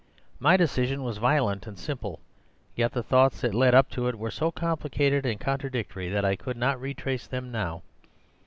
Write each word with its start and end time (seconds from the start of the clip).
My 0.39 0.57
decision 0.57 1.03
was 1.03 1.19
violent 1.19 1.67
and 1.67 1.77
simple; 1.77 2.21
yet 2.75 2.91
the 2.91 3.03
thoughts 3.03 3.41
that 3.41 3.53
led 3.53 3.75
up 3.75 3.87
to 3.91 4.07
it 4.07 4.17
were 4.17 4.31
so 4.31 4.49
complicated 4.51 5.27
and 5.27 5.39
contradictory 5.39 6.09
that 6.09 6.25
I 6.25 6.35
could 6.35 6.57
not 6.57 6.81
retrace 6.81 7.27
them 7.27 7.51
now. 7.51 7.83